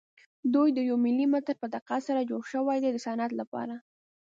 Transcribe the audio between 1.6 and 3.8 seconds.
په دقت سره جوړ شوي دي د صنعت لپاره.